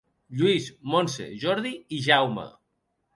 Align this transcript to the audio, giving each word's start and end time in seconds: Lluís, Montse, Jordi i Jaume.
Lluís, 0.37 0.69
Montse, 0.93 1.27
Jordi 1.43 1.73
i 1.99 1.99
Jaume. 2.07 2.47